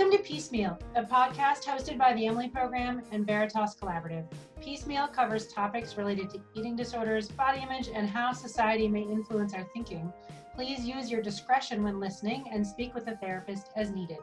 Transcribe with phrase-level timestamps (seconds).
[0.00, 4.24] Welcome to Piecemeal, a podcast hosted by the Emily Program and Veritas Collaborative.
[4.58, 9.68] Piecemeal covers topics related to eating disorders, body image, and how society may influence our
[9.74, 10.10] thinking.
[10.54, 14.20] Please use your discretion when listening and speak with a therapist as needed.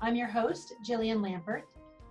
[0.00, 1.64] I'm your host, Jillian Lampert.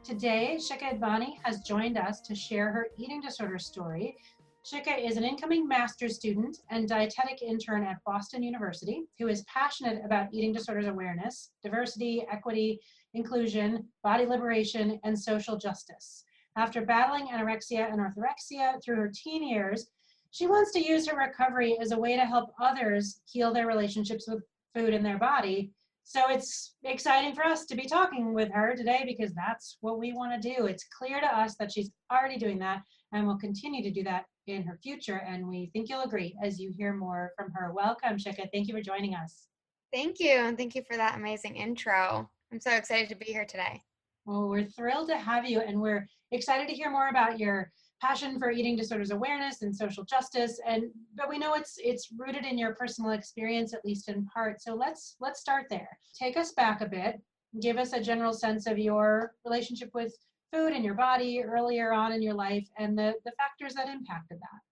[0.03, 4.17] Today, Shika Advani has joined us to share her eating disorder story.
[4.63, 10.03] Shika is an incoming master's student and dietetic intern at Boston University who is passionate
[10.05, 12.79] about eating disorders awareness, diversity, equity,
[13.13, 16.23] inclusion, body liberation, and social justice.
[16.55, 19.87] After battling anorexia and orthorexia through her teen years,
[20.31, 24.27] she wants to use her recovery as a way to help others heal their relationships
[24.27, 24.43] with
[24.75, 25.71] food and their body
[26.09, 30.11] so it's exciting for us to be talking with her today because that's what we
[30.11, 30.65] want to do.
[30.65, 32.81] It's clear to us that she's already doing that
[33.13, 35.17] and will continue to do that in her future.
[35.17, 37.71] And we think you'll agree as you hear more from her.
[37.75, 38.49] Welcome, Shika.
[38.51, 39.49] Thank you for joining us.
[39.93, 40.31] Thank you.
[40.31, 42.27] And thank you for that amazing intro.
[42.51, 43.83] I'm so excited to be here today.
[44.25, 48.39] Well, we're thrilled to have you, and we're excited to hear more about your passion
[48.39, 50.85] for eating disorders awareness and social justice and
[51.17, 54.61] but we know it's it's rooted in your personal experience at least in part.
[54.61, 55.89] So let's let's start there.
[56.17, 57.21] Take us back a bit.
[57.61, 60.15] Give us a general sense of your relationship with
[60.51, 64.37] food and your body earlier on in your life and the the factors that impacted
[64.39, 64.68] that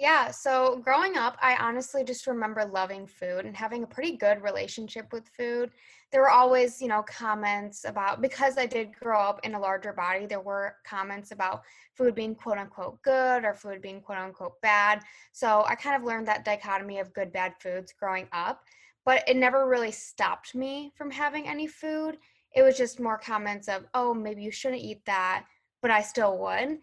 [0.00, 4.42] yeah, so growing up, I honestly just remember loving food and having a pretty good
[4.42, 5.72] relationship with food.
[6.10, 9.92] There were always, you know, comments about because I did grow up in a larger
[9.92, 14.58] body, there were comments about food being quote unquote good or food being quote unquote
[14.62, 15.02] bad.
[15.32, 18.62] So I kind of learned that dichotomy of good bad foods growing up,
[19.04, 22.16] but it never really stopped me from having any food.
[22.56, 25.44] It was just more comments of, "Oh, maybe you shouldn't eat that,"
[25.82, 26.78] but I still would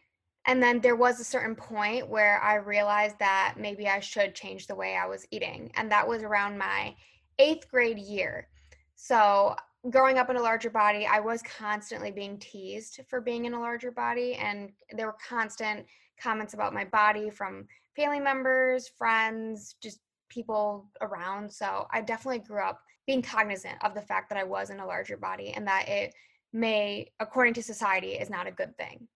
[0.48, 4.66] and then there was a certain point where I realized that maybe I should change
[4.66, 5.70] the way I was eating.
[5.76, 6.96] And that was around my
[7.38, 8.48] eighth grade year.
[8.96, 9.56] So,
[9.90, 13.60] growing up in a larger body, I was constantly being teased for being in a
[13.60, 14.36] larger body.
[14.36, 15.86] And there were constant
[16.20, 20.00] comments about my body from family members, friends, just
[20.30, 21.52] people around.
[21.52, 24.86] So, I definitely grew up being cognizant of the fact that I was in a
[24.86, 26.14] larger body and that it
[26.54, 29.10] may, according to society, is not a good thing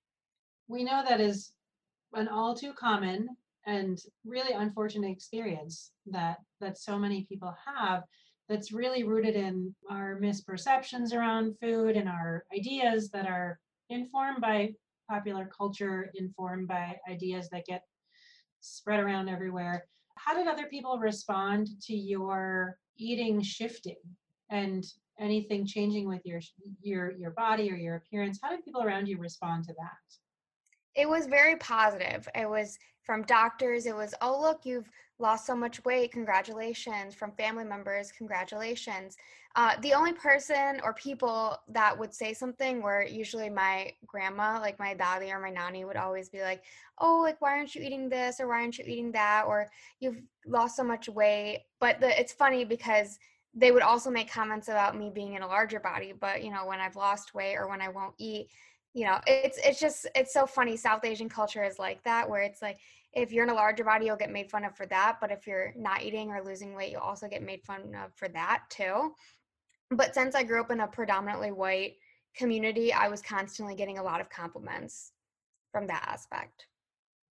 [0.71, 1.51] we know that is
[2.13, 3.27] an all too common
[3.65, 8.03] and really unfortunate experience that that so many people have
[8.47, 13.59] that's really rooted in our misperceptions around food and our ideas that are
[13.89, 14.73] informed by
[15.09, 17.83] popular culture informed by ideas that get
[18.61, 19.85] spread around everywhere.
[20.15, 24.01] How did other people respond to your eating shifting
[24.49, 24.85] and
[25.19, 26.39] anything changing with your
[26.81, 28.39] your your body or your appearance?
[28.41, 30.30] How did people around you respond to that
[30.95, 32.27] it was very positive.
[32.35, 36.11] It was from doctors, it was, oh, look, you've lost so much weight.
[36.11, 37.13] Congratulations.
[37.13, 39.17] From family members, congratulations.
[39.55, 44.79] Uh, the only person or people that would say something were usually my grandma, like
[44.79, 46.63] my dadi or my nani, would always be like,
[46.99, 49.45] oh, like, why aren't you eating this or why aren't you eating that?
[49.47, 49.67] Or
[49.99, 51.63] you've lost so much weight.
[51.79, 53.19] But the, it's funny because
[53.53, 56.13] they would also make comments about me being in a larger body.
[56.17, 58.47] But, you know, when I've lost weight or when I won't eat,
[58.93, 62.41] you know it's it's just it's so funny south asian culture is like that where
[62.41, 62.77] it's like
[63.13, 65.47] if you're in a larger body you'll get made fun of for that but if
[65.47, 69.13] you're not eating or losing weight you'll also get made fun of for that too.
[69.89, 71.95] But since i grew up in a predominantly white
[72.35, 75.11] community i was constantly getting a lot of compliments
[75.71, 76.65] from that aspect.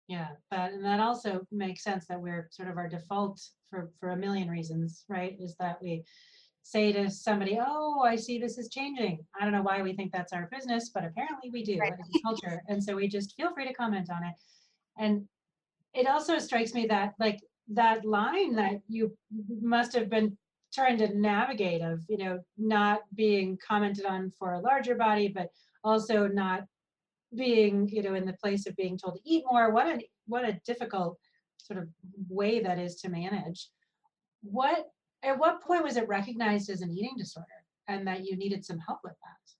[0.08, 4.12] Yeah that and that also makes sense that we're sort of our default for for
[4.12, 6.04] a million reasons right is that we
[6.68, 10.12] say to somebody, "Oh, I see this is changing." I don't know why we think
[10.12, 11.80] that's our business, but apparently we do.
[11.80, 11.94] Right.
[12.24, 14.36] Culture, and so we just feel free to comment on it.
[14.98, 15.28] And
[15.94, 17.40] it also strikes me that like
[17.70, 19.16] that line that you
[19.62, 20.38] must have been
[20.74, 25.50] trying to navigate of you know not being commented on for a larger body, but
[25.86, 26.66] also not
[27.36, 29.72] being you know in the place of being told to eat more.
[29.72, 31.18] What a what a difficult
[31.56, 31.88] sort of
[32.28, 33.70] way that is to manage.
[34.42, 34.88] What
[35.24, 37.48] at what point was it recognized as an eating disorder
[37.88, 39.54] and that you needed some help with that?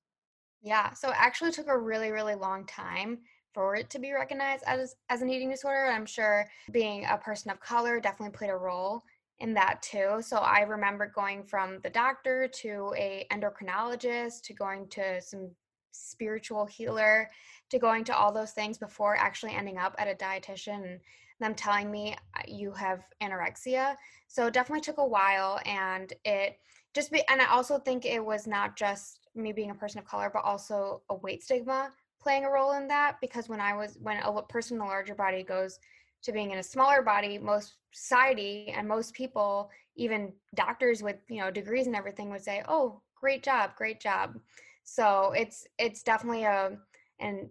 [0.62, 3.20] Yeah, so it actually took a really, really long time
[3.54, 5.88] for it to be recognized as, as an eating disorder.
[5.88, 9.04] I'm sure being a person of color definitely played a role
[9.40, 10.18] in that too.
[10.22, 15.52] So I remember going from the doctor to a endocrinologist to going to some
[15.92, 17.30] spiritual healer
[17.70, 21.00] to going to all those things before actually ending up at a dietitian
[21.40, 22.16] them telling me
[22.48, 23.96] you have anorexia.
[24.28, 26.58] So it definitely took a while and it
[26.94, 30.06] just be and I also think it was not just me being a person of
[30.06, 33.98] color, but also a weight stigma playing a role in that because when I was
[34.02, 35.80] when a person in a larger body goes
[36.24, 41.40] to being in a smaller body, most society and most people, even doctors with you
[41.40, 44.40] know degrees and everything, would say, "Oh, great job, great job.
[44.84, 46.80] So it's it's definitely um,
[47.22, 47.50] a and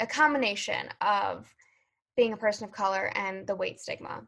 [0.00, 1.52] a combination of
[2.18, 4.20] being a person of color and the weight stigma.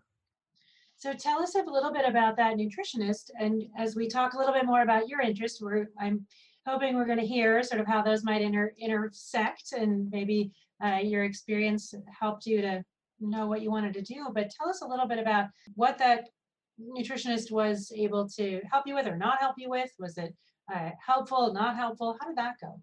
[0.96, 3.30] So tell us a little bit about that nutritionist.
[3.38, 6.24] And as we talk a little bit more about your interest, we're I'm
[6.64, 10.52] hoping we're going to hear sort of how those might inter, intersect and maybe
[10.84, 12.84] uh, your experience helped you to
[13.18, 14.28] know what you wanted to do.
[14.32, 16.28] But tell us a little bit about what that
[16.80, 19.90] nutritionist was able to help you with or not help you with.
[19.98, 20.32] Was it
[20.72, 22.16] uh, helpful, not helpful?
[22.20, 22.80] How did that go?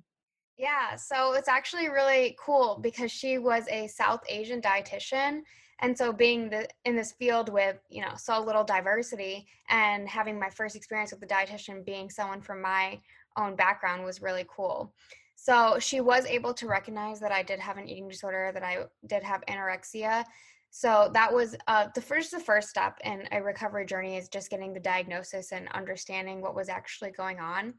[0.57, 5.41] Yeah, so it's actually really cool because she was a South Asian dietitian.
[5.79, 10.39] And so being the, in this field with, you know, so little diversity and having
[10.39, 12.99] my first experience with the dietitian being someone from my
[13.37, 14.91] own background was really cool.
[15.35, 18.85] So she was able to recognize that I did have an eating disorder, that I
[19.05, 20.25] did have anorexia.
[20.71, 24.49] So that was uh, the first the first step in a recovery journey is just
[24.49, 27.75] getting the diagnosis and understanding what was actually going on.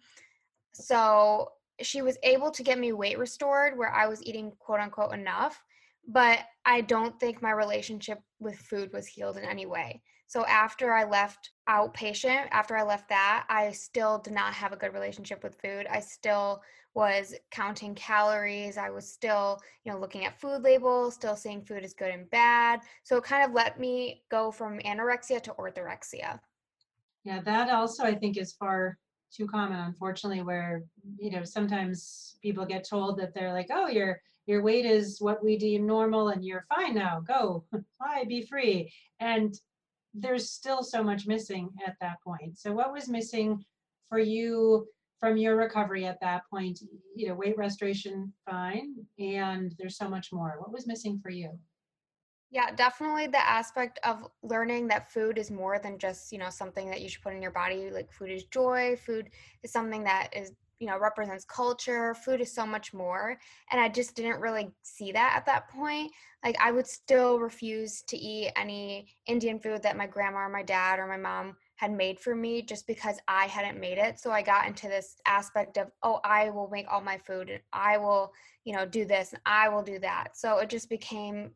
[0.73, 5.13] So she was able to get me weight restored where I was eating quote unquote
[5.13, 5.63] enough,
[6.07, 10.03] but I don't think my relationship with food was healed in any way.
[10.27, 14.77] So after I left outpatient, after I left that, I still did not have a
[14.77, 15.87] good relationship with food.
[15.91, 16.63] I still
[16.95, 18.77] was counting calories.
[18.77, 22.29] I was still, you know, looking at food labels, still seeing food as good and
[22.31, 22.81] bad.
[23.05, 26.41] So it kind of let me go from anorexia to orthorexia.
[27.25, 28.99] Yeah, that also I think is far
[29.35, 30.85] too common, unfortunately, where
[31.19, 35.45] you know sometimes people get told that they're like, oh, your your weight is what
[35.45, 37.21] we deem normal and you're fine now.
[37.21, 37.65] Go,
[37.99, 38.91] fly, be free.
[39.21, 39.55] And
[40.15, 42.59] there's still so much missing at that point.
[42.59, 43.63] So what was missing
[44.09, 44.87] for you
[45.21, 46.81] from your recovery at that point?
[47.15, 50.57] You know, weight restoration, fine, and there's so much more.
[50.59, 51.51] What was missing for you?
[52.51, 56.89] Yeah, definitely the aspect of learning that food is more than just, you know, something
[56.89, 57.91] that you should put in your body.
[57.91, 59.29] Like food is joy, food
[59.63, 62.15] is something that is, you know, represents culture.
[62.15, 63.39] Food is so much more.
[63.71, 66.11] And I just didn't really see that at that point.
[66.43, 70.63] Like I would still refuse to eat any Indian food that my grandma or my
[70.63, 74.21] dad or my mom had made for me just because I hadn't made it.
[74.21, 77.61] So I got into this aspect of, oh, I will make all my food and
[77.75, 78.33] I will,
[78.65, 80.29] you know, do this and I will do that.
[80.35, 81.51] So it just became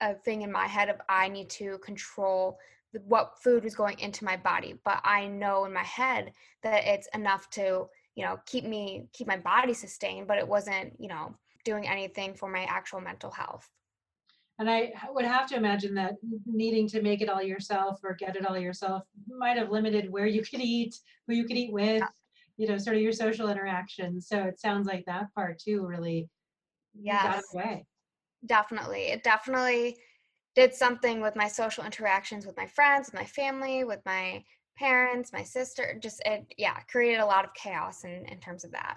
[0.00, 2.58] a thing in my head of I need to control
[3.04, 6.32] what food was going into my body, but I know in my head
[6.62, 10.94] that it's enough to, you know, keep me keep my body sustained, but it wasn't,
[10.98, 11.34] you know,
[11.64, 13.68] doing anything for my actual mental health.
[14.58, 16.14] And I would have to imagine that
[16.46, 20.26] needing to make it all yourself or get it all yourself might have limited where
[20.26, 20.96] you could eat,
[21.26, 22.02] who you could eat with,
[22.56, 24.28] you know, sort of your social interactions.
[24.28, 26.30] So it sounds like that part too really
[26.94, 27.22] yes.
[27.22, 27.86] got away
[28.46, 29.08] definitely.
[29.08, 29.98] It definitely
[30.54, 34.42] did something with my social interactions with my friends, with my family, with my
[34.78, 35.98] parents, my sister.
[36.02, 38.96] Just it, yeah, created a lot of chaos in in terms of that.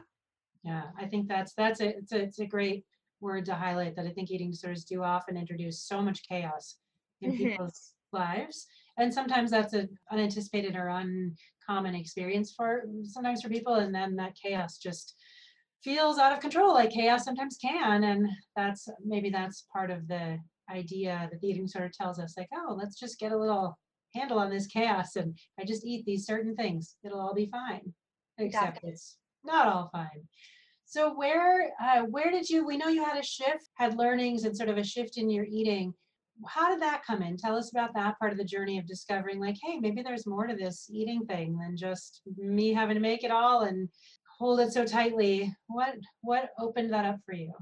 [0.63, 2.85] Yeah, I think that's that's a it's a it's a great
[3.21, 6.75] word to highlight that I think eating disorders do often introduce so much chaos
[7.21, 7.43] in mm-hmm.
[7.43, 8.67] people's lives.
[8.97, 13.75] And sometimes that's an unanticipated or uncommon experience for sometimes for people.
[13.75, 15.15] And then that chaos just
[15.83, 20.37] feels out of control like chaos sometimes can and that's maybe that's part of the
[20.69, 23.77] idea that the eating disorder tells us like oh let's just get a little
[24.13, 27.93] handle on this chaos and i just eat these certain things it'll all be fine.
[28.39, 30.27] Except it's not all fine.
[30.85, 34.55] So where uh, where did you we know you had a shift had learnings and
[34.55, 35.93] sort of a shift in your eating.
[36.47, 37.35] How did that come in?
[37.35, 40.47] Tell us about that part of the journey of discovering like hey maybe there's more
[40.47, 43.89] to this eating thing than just me having to make it all and
[44.39, 45.53] hold it so tightly.
[45.67, 47.53] What what opened that up for you?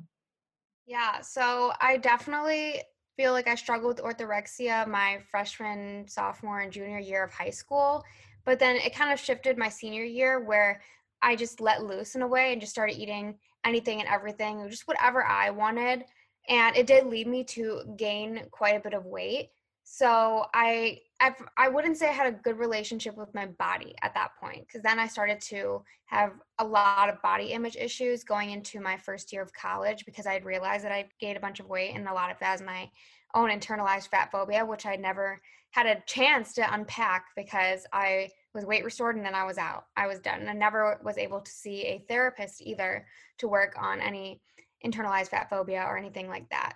[0.85, 2.81] Yeah, so I definitely
[3.17, 8.03] feel like I struggled with orthorexia my freshman, sophomore, and junior year of high school.
[8.45, 10.81] But then it kind of shifted my senior year where
[11.21, 14.87] I just let loose in a way and just started eating anything and everything, just
[14.87, 16.05] whatever I wanted.
[16.47, 19.49] And it did lead me to gain quite a bit of weight.
[19.83, 24.13] So I I've, I wouldn't say I had a good relationship with my body at
[24.13, 28.51] that point because then I started to have a lot of body image issues going
[28.51, 31.67] into my first year of college because I realized that I gained a bunch of
[31.67, 32.89] weight and a lot of that is my
[33.33, 38.65] own internalized fat phobia, which I never had a chance to unpack because I was
[38.65, 39.85] weight restored and then I was out.
[39.95, 40.41] I was done.
[40.41, 43.05] And I never was able to see a therapist either
[43.39, 44.41] to work on any
[44.85, 46.73] internalized fat phobia or anything like that.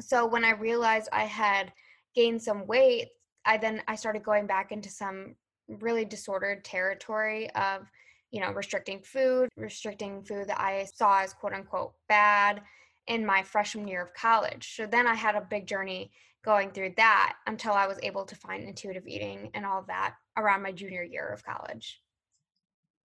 [0.00, 1.72] So when I realized I had
[2.14, 3.08] gained some weight
[3.44, 5.34] I then I started going back into some
[5.68, 7.90] really disordered territory of
[8.30, 12.60] you know restricting food restricting food that i saw as quote unquote bad
[13.06, 16.10] in my freshman year of college so then i had a big journey
[16.44, 20.62] going through that until i was able to find intuitive eating and all that around
[20.62, 22.00] my junior year of college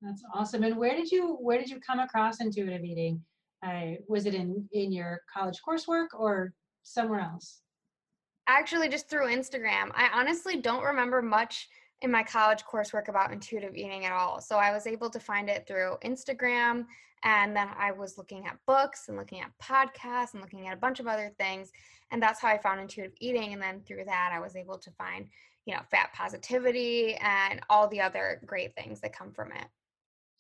[0.04, 0.64] That's awesome.
[0.64, 3.24] And where did you where did you come across intuitive eating?
[3.66, 7.63] Uh, was it in in your college coursework or somewhere else?
[8.48, 9.92] Actually, just through Instagram.
[9.94, 11.70] I honestly don't remember much
[12.02, 14.42] in my college coursework about intuitive eating at all.
[14.42, 16.86] So I was able to find it through Instagram.
[17.24, 20.80] And then I was looking at books and looking at podcasts and looking at a
[20.80, 21.72] bunch of other things.
[22.12, 23.54] And that's how I found intuitive eating.
[23.54, 25.28] And then through that, I was able to find,
[25.66, 29.66] you know, fat positivity and all the other great things that come from it.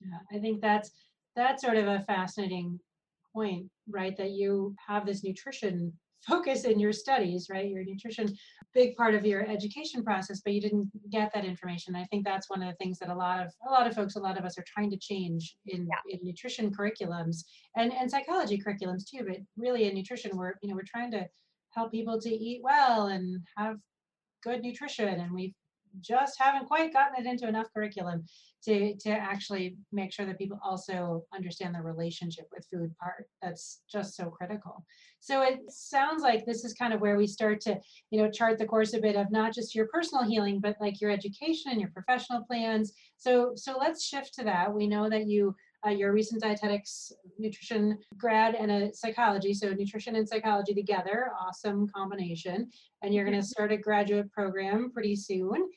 [0.02, 0.92] Yeah, I think that's
[1.38, 2.80] that's sort of a fascinating
[3.34, 4.16] point, right?
[4.18, 5.94] That you have this nutrition
[6.28, 7.70] focus in your studies, right?
[7.70, 8.36] Your nutrition,
[8.74, 11.96] big part of your education process, but you didn't get that information.
[11.96, 14.16] I think that's one of the things that a lot of a lot of folks,
[14.16, 15.98] a lot of us are trying to change in, yeah.
[16.10, 17.44] in nutrition curriculums
[17.76, 19.26] and, and psychology curriculums too.
[19.28, 21.28] But really in nutrition, we're you know, we're trying to
[21.72, 23.78] help people to eat well and have
[24.44, 25.08] good nutrition.
[25.08, 25.54] And we've
[26.02, 28.26] just haven't quite gotten it into enough curriculum
[28.66, 33.28] to to actually make sure that people also understand the relationship with food part.
[33.42, 34.86] That's just so critical.
[35.20, 37.80] So it sounds like this is kind of where we start to
[38.12, 41.02] you know chart the course a bit of not just your personal healing but like
[41.02, 42.94] your education and your professional plans.
[43.18, 44.74] So so let's shift to that.
[44.74, 49.74] We know that you uh, you're a recent dietetics nutrition grad and a psychology so
[49.74, 52.70] nutrition and psychology together awesome combination.
[53.02, 55.70] And you're going to start a graduate program pretty soon.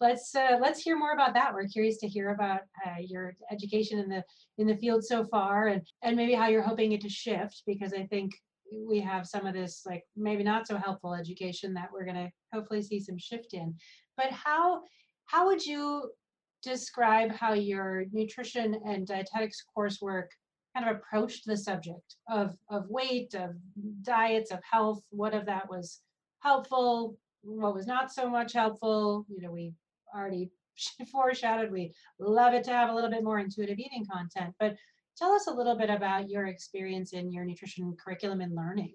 [0.00, 1.52] Let's uh, let's hear more about that.
[1.52, 4.22] We're curious to hear about uh, your education in the
[4.58, 7.92] in the field so far and and maybe how you're hoping it to shift because
[7.92, 8.32] i think
[8.86, 12.30] we have some of this like maybe not so helpful education that we're going to
[12.52, 13.74] hopefully see some shift in.
[14.16, 14.82] But how
[15.26, 16.10] how would you
[16.62, 20.26] describe how your nutrition and dietetics coursework
[20.76, 23.56] kind of approached the subject of, of weight, of
[24.02, 26.00] diets, of health, what of that was
[26.40, 29.24] helpful, what was not so much helpful.
[29.28, 29.72] You know, we
[30.14, 30.50] already
[31.12, 34.76] foreshadowed we love it to have a little bit more intuitive eating content, but
[35.16, 38.94] tell us a little bit about your experience in your nutrition curriculum and learning.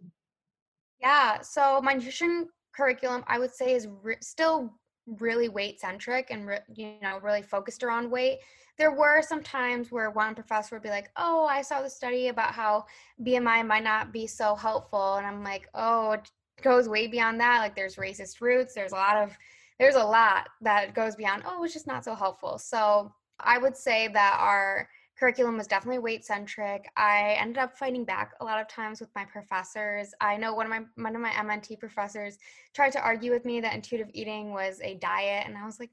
[1.01, 4.73] Yeah, so my nutrition curriculum, I would say, is re- still
[5.05, 8.39] really weight centric and re- you know really focused around weight
[8.77, 12.29] there were some times where one professor would be like oh i saw the study
[12.29, 12.85] about how
[13.21, 16.31] bmi might not be so helpful and i'm like oh it
[16.61, 19.37] goes way beyond that like there's racist roots there's a lot of
[19.79, 22.57] there's a lot that goes beyond oh it's just not so helpful.
[22.57, 26.89] So i would say that our curriculum was definitely weight centric.
[26.97, 30.13] I ended up fighting back a lot of times with my professors.
[30.19, 32.37] I know one of my one of my MNT professors
[32.73, 35.91] tried to argue with me that intuitive eating was a diet and I was like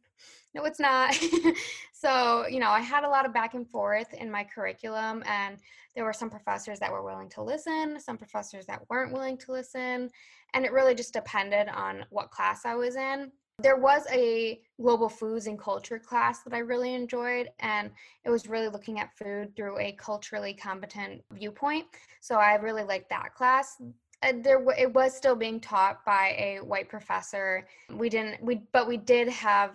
[0.55, 1.15] no it's not.
[1.93, 5.59] so, you know, I had a lot of back and forth in my curriculum and
[5.95, 9.53] there were some professors that were willing to listen, some professors that weren't willing to
[9.53, 10.09] listen,
[10.55, 15.09] and it really just depended on what class I was in there was a global
[15.09, 17.91] foods and culture class that I really enjoyed, and
[18.25, 21.87] it was really looking at food through a culturally competent viewpoint.
[22.21, 23.81] So I really liked that class.
[24.23, 27.67] And there, it was still being taught by a white professor.
[27.91, 29.73] We didn't, we, but we did have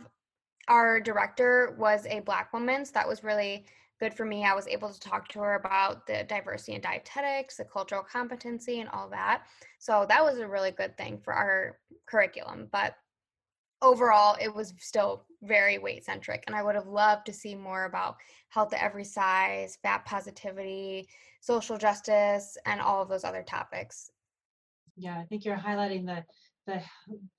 [0.68, 3.66] our director was a black woman, so that was really
[4.00, 4.46] good for me.
[4.46, 8.82] I was able to talk to her about the diversity in dietetics, the cultural competency,
[8.82, 9.44] and all that.
[9.80, 12.68] So that was a really good thing for our curriculum.
[12.72, 12.98] But
[13.86, 17.86] overall it was still very weight centric and i would have loved to see more
[17.86, 18.16] about
[18.50, 21.08] health at every size fat positivity
[21.40, 24.10] social justice and all of those other topics.
[24.98, 26.24] Yeah i think you're highlighting the
[26.66, 26.82] the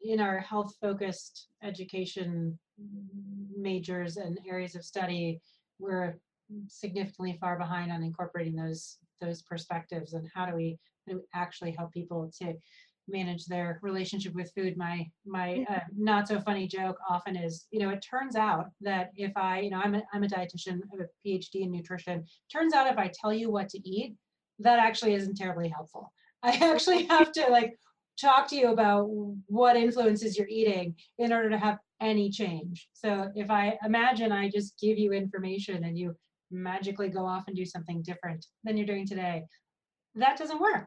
[0.02, 2.56] in our health focused education
[3.58, 5.40] majors and areas of study
[5.80, 6.16] we're
[6.68, 11.24] significantly far behind on incorporating those those perspectives and how do we, how do we
[11.34, 12.54] actually help people to
[13.08, 14.76] manage their relationship with food.
[14.76, 19.10] My my uh, not so funny joke often is you know it turns out that
[19.16, 22.24] if i you know i'm a, I'm a dietitian i have a phd in nutrition.
[22.52, 24.14] Turns out if i tell you what to eat
[24.58, 26.12] that actually isn't terribly helpful.
[26.42, 27.78] I actually have to like
[28.20, 29.08] talk to you about
[29.46, 32.88] what influences you're eating in order to have any change.
[32.92, 36.14] So if i imagine i just give you information and you
[36.50, 39.44] magically go off and do something different than you're doing today
[40.14, 40.86] that doesn't work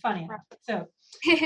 [0.00, 0.28] funny.
[0.62, 0.86] So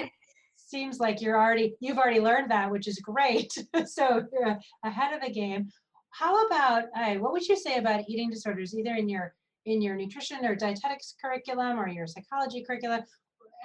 [0.57, 3.53] seems like you're already you've already learned that, which is great.
[3.87, 5.69] so you're ahead of the game.
[6.11, 9.35] How about uh, what would you say about eating disorders, either in your
[9.67, 13.03] in your nutrition or dietetics curriculum or your psychology curriculum?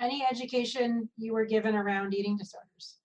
[0.01, 2.97] Any education you were given around eating disorders?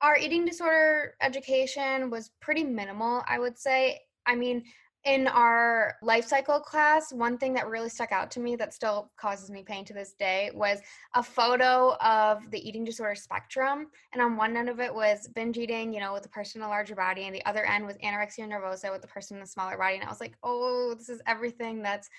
[0.00, 4.00] Our eating disorder education was pretty minimal, I would say.
[4.26, 4.62] I mean,
[5.08, 9.10] in our life cycle class, one thing that really stuck out to me that still
[9.16, 10.80] causes me pain to this day was
[11.14, 13.86] a photo of the eating disorder spectrum.
[14.12, 16.66] And on one end of it was binge eating, you know, with the person in
[16.66, 19.46] a larger body, and the other end was anorexia nervosa with the person in the
[19.46, 19.94] smaller body.
[19.94, 22.10] And I was like, oh, this is everything that's,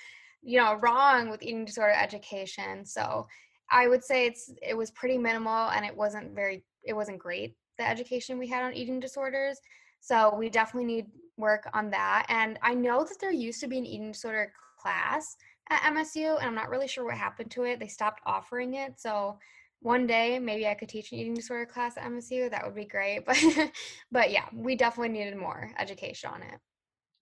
[0.42, 2.84] you know, wrong with eating disorder education.
[2.86, 3.28] So
[3.72, 7.56] I would say it's it was pretty minimal and it wasn't very it wasn't great
[7.78, 9.60] the education we had on eating disorders.
[10.02, 11.06] So we definitely need
[11.40, 12.26] work on that.
[12.30, 15.36] And I know that there used to be an eating disorder class
[15.70, 17.80] at MSU, and I'm not really sure what happened to it.
[17.80, 19.00] They stopped offering it.
[19.00, 19.40] So
[19.82, 22.50] one day maybe I could teach an eating disorder class at MSU.
[22.52, 23.24] That would be great.
[23.26, 23.72] But
[24.12, 26.60] but yeah, we definitely needed more education on it.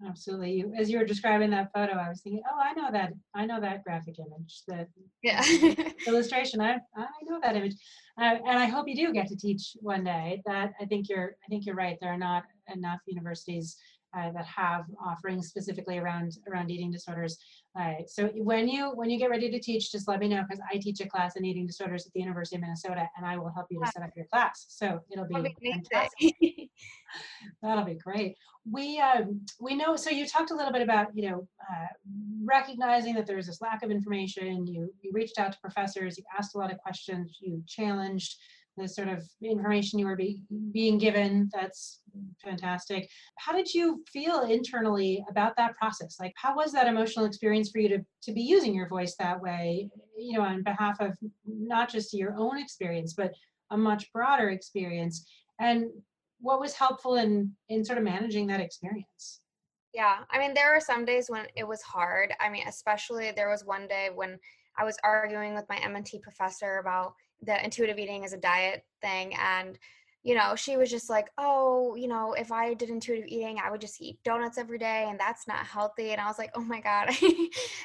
[0.06, 0.52] Absolutely.
[0.52, 3.14] You, as you were describing that photo, I was thinking, oh, I know that.
[3.34, 4.90] I know that graphic image, that
[5.24, 5.44] yeah.
[6.08, 6.62] illustration.
[6.62, 7.76] I, I know that image,
[8.22, 10.44] uh, and I hope you do get to teach one day.
[10.46, 11.36] That I think you're.
[11.44, 11.98] I think you're right.
[12.00, 12.44] There are not
[12.74, 13.76] enough universities
[14.18, 17.38] uh, that have offerings specifically around around eating disorders.
[17.80, 20.64] Uh, so when you when you get ready to teach, just let me know because
[20.72, 23.52] I teach a class in eating disorders at the University of Minnesota, and I will
[23.54, 24.66] help you to set up your class.
[24.70, 26.34] So it'll be, be fantastic.
[27.62, 28.36] That'll be great.
[28.70, 29.96] We um, we know.
[29.96, 31.88] So you talked a little bit about you know uh,
[32.44, 34.66] recognizing that there's this lack of information.
[34.66, 36.18] You you reached out to professors.
[36.18, 37.38] You asked a lot of questions.
[37.40, 38.38] You challenged
[38.78, 40.42] the sort of information you were be,
[40.72, 41.50] being given.
[41.54, 42.02] That's
[42.44, 43.10] fantastic.
[43.38, 46.18] How did you feel internally about that process?
[46.20, 49.42] Like, how was that emotional experience for you to, to be using your voice that
[49.42, 53.32] way, you know, on behalf of not just your own experience, but
[53.72, 55.28] a much broader experience?
[55.60, 55.86] And
[56.40, 59.42] what was helpful in, in sort of managing that experience?
[59.94, 62.32] Yeah, I mean, there were some days when it was hard.
[62.40, 64.38] I mean, especially there was one day when
[64.78, 67.14] I was arguing with my MNT professor about
[67.44, 69.78] the intuitive eating as a diet thing and
[70.24, 73.70] you know she was just like oh you know if i did intuitive eating i
[73.70, 76.62] would just eat donuts every day and that's not healthy and i was like oh
[76.62, 77.10] my god.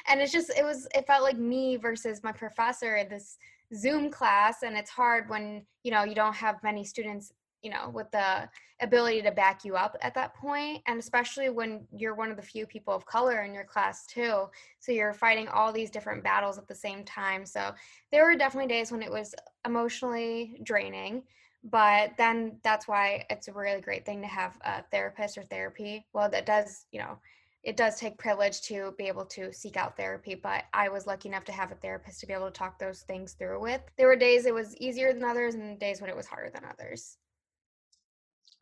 [0.09, 3.37] And it's just it was it felt like me versus my professor in this
[3.73, 7.31] zoom class and it's hard when you know you don't have many students
[7.63, 8.47] you know with the
[8.81, 12.43] ability to back you up at that point and especially when you're one of the
[12.43, 14.45] few people of color in your class too
[14.79, 17.71] so you're fighting all these different battles at the same time so
[18.11, 19.33] there were definitely days when it was
[19.65, 21.23] emotionally draining
[21.71, 26.05] but then that's why it's a really great thing to have a therapist or therapy
[26.13, 27.17] well that does you know
[27.63, 31.29] it does take privilege to be able to seek out therapy, but I was lucky
[31.29, 33.81] enough to have a therapist to be able to talk those things through with.
[33.97, 36.65] There were days it was easier than others and days when it was harder than
[36.65, 37.17] others.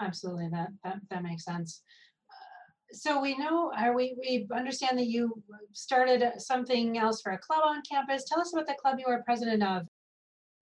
[0.02, 1.84] Absolutely, that that, that makes sense.
[2.30, 7.62] Uh, so we know, we we understand that you started something else for a club
[7.66, 8.26] on campus.
[8.26, 9.84] Tell us about the club you were president of.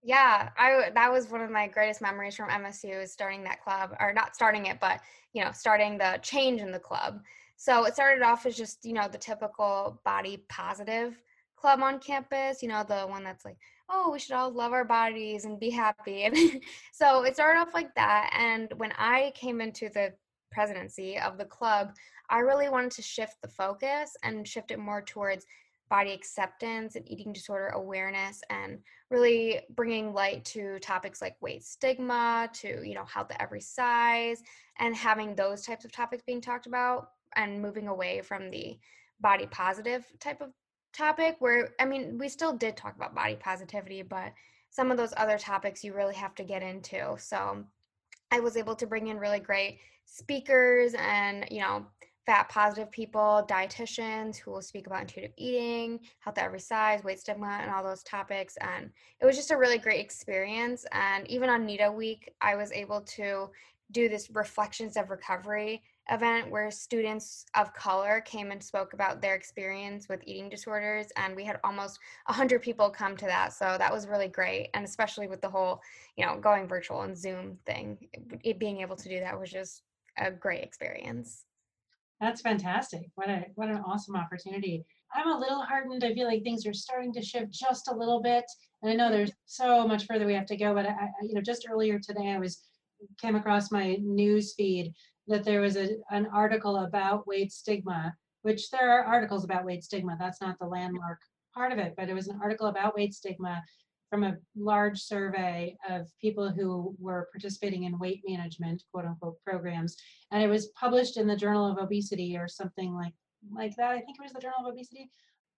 [0.04, 3.96] Yeah, I that was one of my greatest memories from MSU is starting that club,
[4.00, 5.02] or not starting it, but
[5.34, 7.22] you know, starting the change in the club.
[7.58, 11.22] So it started off as just you know the typical body positive
[11.56, 12.62] club on campus.
[12.62, 13.58] You know, the one that's like
[13.90, 16.24] oh, we should all love our bodies and be happy.
[16.24, 16.36] And
[16.94, 18.32] so it started off like that.
[18.38, 20.14] And when I came into the
[20.52, 21.94] presidency of the club,
[22.30, 25.46] I really wanted to shift the focus and shift it more towards
[25.90, 28.78] body acceptance and eating disorder awareness and
[29.10, 34.44] really bringing light to topics like weight stigma to you know health at every size
[34.78, 38.78] and having those types of topics being talked about and moving away from the
[39.20, 40.50] body positive type of
[40.94, 44.34] topic where I mean, we still did talk about body positivity, but
[44.70, 47.16] some of those other topics you really have to get into.
[47.18, 47.64] So
[48.32, 51.86] I was able to bring in really great speakers and, you know,
[52.26, 57.20] fat positive people, dietitians who will speak about intuitive eating, health at every size, weight
[57.20, 58.56] stigma, and all those topics.
[58.62, 60.86] And it was just a really great experience.
[60.92, 63.50] And even on NEDA week, I was able to
[63.92, 69.36] do this reflections of recovery event where students of color came and spoke about their
[69.36, 73.92] experience with eating disorders and we had almost 100 people come to that so that
[73.92, 75.82] was really great and especially with the whole
[76.16, 77.98] you know going virtual and zoom thing
[78.44, 79.84] it, being able to do that was just
[80.18, 81.46] a great experience.
[82.20, 83.04] That's fantastic.
[83.16, 84.84] What a what an awesome opportunity.
[85.16, 86.04] I'm a little heartened.
[86.04, 88.44] I feel like things are starting to shift just a little bit
[88.82, 91.42] and i know there's so much further we have to go but I, you know
[91.42, 92.64] just earlier today i was
[93.22, 94.94] came across my news feed
[95.30, 99.84] that there was a, an article about weight stigma, which there are articles about weight
[99.84, 100.18] stigma.
[100.20, 101.20] That's not the landmark
[101.54, 103.64] part of it, but it was an article about weight stigma
[104.10, 109.96] from a large survey of people who were participating in weight management, quote unquote, programs.
[110.32, 113.14] And it was published in the Journal of Obesity or something like,
[113.54, 113.92] like that.
[113.92, 115.12] I think it was the Journal of Obesity.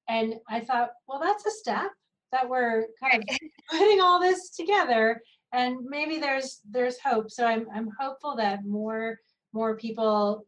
[0.10, 1.92] And I thought, well, that's a step
[2.34, 3.38] that we're kind of
[3.70, 5.22] putting all this together
[5.54, 9.18] and maybe there's there's hope so i'm i'm hopeful that more
[9.54, 10.46] more people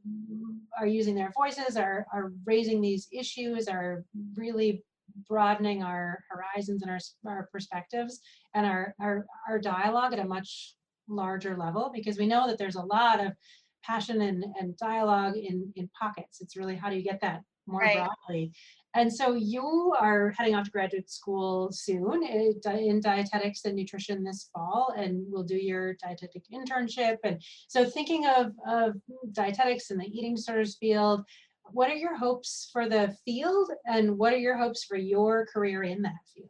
[0.77, 4.03] are using their voices, are, are raising these issues, are
[4.35, 4.83] really
[5.27, 8.19] broadening our horizons and our, our perspectives
[8.55, 10.75] and our, our, our dialogue at a much
[11.07, 13.33] larger level because we know that there's a lot of
[13.83, 16.39] passion and, and dialogue in, in pockets.
[16.41, 18.07] It's really how do you get that more right.
[18.27, 18.51] broadly?
[18.95, 24.23] And so you are heading off to graduate school soon eh, in dietetics and nutrition
[24.23, 27.17] this fall, and will do your dietetic internship.
[27.23, 28.93] And so, thinking of, of
[29.31, 31.23] dietetics and the eating disorders field,
[31.71, 35.83] what are your hopes for the field, and what are your hopes for your career
[35.83, 36.49] in that field?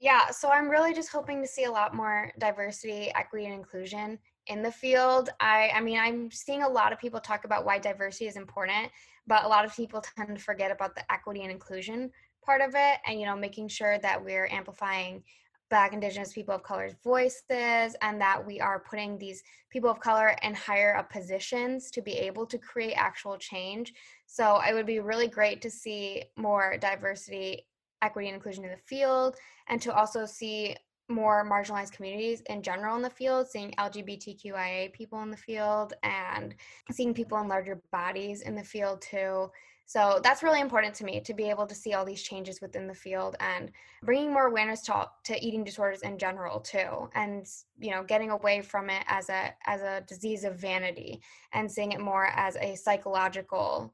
[0.00, 4.18] Yeah, so I'm really just hoping to see a lot more diversity, equity, and inclusion
[4.46, 5.30] in the field.
[5.40, 8.90] I, I mean, I'm seeing a lot of people talk about why diversity is important,
[9.26, 12.10] but a lot of people tend to forget about the equity and inclusion
[12.42, 15.22] part of it, and you know, making sure that we're amplifying
[15.68, 20.34] Black, Indigenous, people of color's voices, and that we are putting these people of color
[20.42, 23.94] in higher up positions to be able to create actual change.
[24.26, 27.66] So it would be really great to see more diversity
[28.02, 29.36] equity and inclusion in the field
[29.68, 30.74] and to also see
[31.10, 36.54] more marginalized communities in general in the field, seeing LGBTQIA people in the field and
[36.92, 39.50] seeing people in larger bodies in the field too.
[39.90, 42.86] So that's really important to me to be able to see all these changes within
[42.86, 43.72] the field and
[44.04, 47.44] bringing more awareness to, to eating disorders in general too, and
[47.80, 51.20] you know getting away from it as a as a disease of vanity
[51.52, 53.92] and seeing it more as a psychological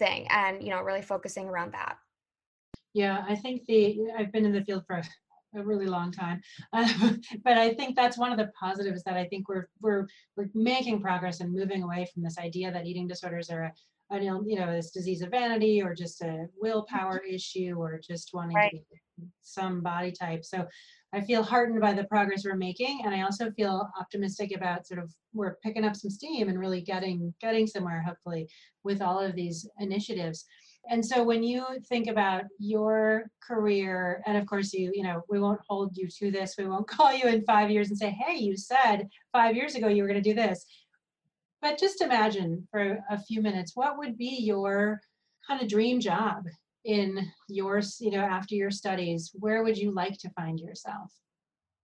[0.00, 1.96] thing, and you know really focusing around that.
[2.92, 5.00] Yeah, I think the I've been in the field for
[5.54, 6.40] a really long time,
[6.72, 7.12] uh,
[7.44, 11.00] but I think that's one of the positives that I think we're we're we're making
[11.00, 13.72] progress and moving away from this idea that eating disorders are a
[14.10, 18.56] an you know this disease of vanity or just a willpower issue or just wanting
[18.56, 18.70] right.
[18.70, 20.44] to be some body type.
[20.44, 20.66] So
[21.12, 25.00] I feel heartened by the progress we're making, and I also feel optimistic about sort
[25.00, 28.48] of we're picking up some steam and really getting getting somewhere hopefully
[28.84, 30.44] with all of these initiatives.
[30.88, 35.38] And so when you think about your career, and of course you, you know, we
[35.38, 36.54] won't hold you to this.
[36.58, 39.88] We won't call you in five years and say, hey, you said five years ago
[39.88, 40.64] you were going to do this.
[41.62, 45.00] But just imagine for a few minutes, what would be your
[45.46, 46.44] kind of dream job
[46.84, 49.30] in your, you know, after your studies?
[49.34, 51.12] Where would you like to find yourself?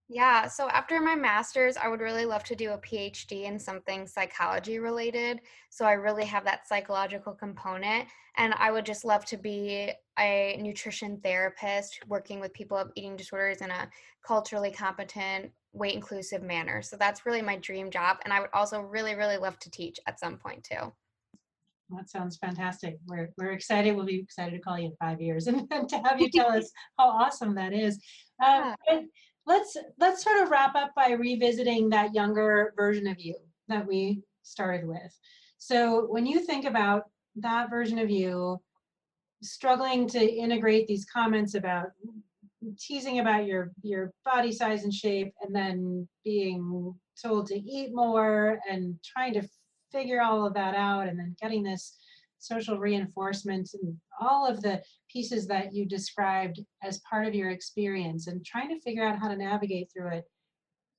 [0.08, 4.06] Yeah, so after my master's, I would really love to do a PhD in something
[4.06, 5.40] psychology related.
[5.70, 8.06] So I really have that psychological component.
[8.36, 13.16] And I would just love to be a nutrition therapist working with people of eating
[13.16, 13.88] disorders in a
[14.24, 16.82] culturally competent, weight inclusive manner.
[16.82, 18.18] So that's really my dream job.
[18.24, 20.92] And I would also really, really love to teach at some point too.
[21.90, 22.98] That sounds fantastic.
[23.06, 23.96] We're, we're excited.
[23.96, 26.70] We'll be excited to call you in five years and, to have you tell us
[26.96, 27.98] how awesome that is.
[28.44, 29.00] Um, yeah
[29.46, 33.36] let's let's sort of wrap up by revisiting that younger version of you
[33.68, 35.16] that we started with.
[35.58, 37.04] So when you think about
[37.36, 38.60] that version of you
[39.42, 41.88] struggling to integrate these comments about
[42.78, 48.58] teasing about your your body size and shape and then being told to eat more
[48.68, 49.48] and trying to
[49.92, 51.96] figure all of that out and then getting this
[52.38, 58.26] social reinforcement and all of the pieces that you described as part of your experience
[58.26, 60.24] and trying to figure out how to navigate through it.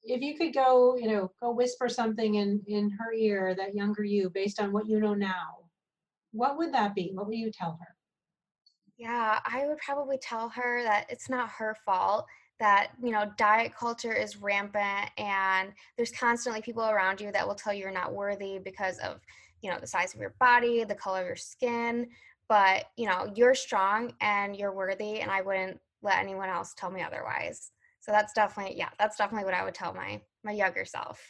[0.03, 4.03] If you could go you know go whisper something in in her ear that younger
[4.03, 5.57] you based on what you know now
[6.31, 7.11] what would that be?
[7.13, 7.95] What would you tell her?
[8.97, 12.25] Yeah i would probably tell her that it's not her fault
[12.59, 17.55] that you know diet culture is rampant and there's constantly people around you that will
[17.55, 19.19] tell you you're not worthy because of
[19.61, 22.07] you know the size of your body the color of your skin
[22.49, 26.91] but you know you're strong and you're worthy and i wouldn't let anyone else tell
[26.91, 27.71] me otherwise.
[27.99, 31.21] So that's definitely yeah that's definitely what i would tell my my younger self.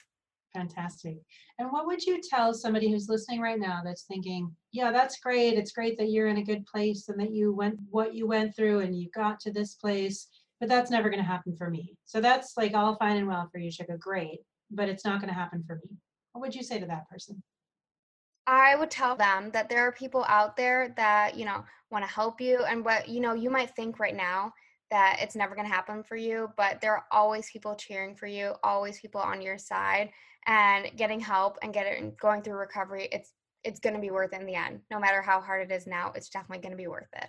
[0.53, 1.17] Fantastic.
[1.59, 5.57] And what would you tell somebody who's listening right now that's thinking yeah that's great.
[5.57, 8.55] It's great that you're in a good place and that you went what you went
[8.55, 10.27] through and you got to this place
[10.59, 11.95] but that's never going to happen for me.
[12.05, 15.29] So that's like all fine and well for you Shika, great but it's not going
[15.29, 15.97] to happen for me.
[16.33, 17.41] What would you say to that person
[18.47, 22.09] I would tell them that there are people out there that, you know, want to
[22.09, 24.53] help you and what, you know, you might think right now
[24.89, 28.25] that it's never going to happen for you, but there are always people cheering for
[28.25, 30.11] you, always people on your side
[30.45, 33.09] and getting help and getting going through recovery.
[33.11, 33.33] It's
[33.65, 34.79] it's going to be worth it in the end.
[34.89, 37.27] No matter how hard it is now, it's definitely going to be worth it.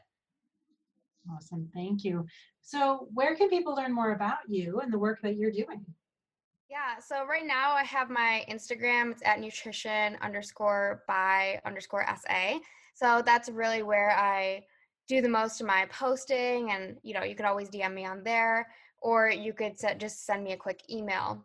[1.34, 1.68] Awesome.
[1.74, 2.26] Thank you.
[2.62, 5.84] So, where can people learn more about you and the work that you're doing?
[6.70, 9.12] Yeah, so right now I have my Instagram.
[9.12, 12.58] It's at nutrition underscore by underscore SA.
[12.94, 14.64] So that's really where I
[15.08, 16.70] do the most of my posting.
[16.70, 18.68] And, you know, you could always DM me on there
[19.00, 21.42] or you could set, just send me a quick email.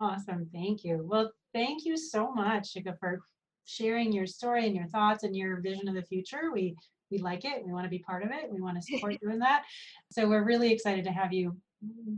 [0.00, 0.48] Awesome.
[0.52, 1.06] Thank you.
[1.08, 3.20] Well, thank you so much, Shika, for
[3.66, 6.50] sharing your story and your thoughts and your vision of the future.
[6.52, 6.74] We
[7.08, 7.64] we like it.
[7.64, 8.50] We want to be part of it.
[8.50, 9.62] We want to support you in that.
[10.10, 11.56] So we're really excited to have you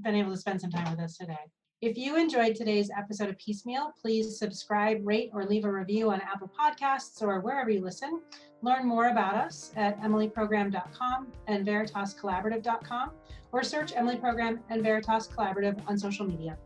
[0.03, 1.37] been able to spend some time with us today.
[1.81, 6.21] If you enjoyed today's episode of Piecemeal, please subscribe, rate, or leave a review on
[6.21, 8.21] Apple Podcasts or wherever you listen.
[8.63, 13.13] Learn more about us at emilyprogram.com and veritascollaborative.com
[13.53, 16.59] or search Emily Program and Veritas Collaborative on social media.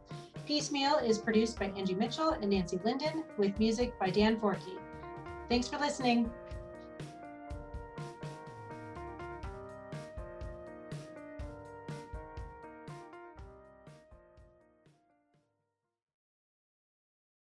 [0.47, 4.79] Piecemeal is produced by Angie Mitchell and Nancy Linden with music by Dan Forkey.
[5.51, 6.31] Thanks for listening.